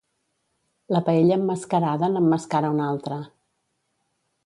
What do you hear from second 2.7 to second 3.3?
una altra.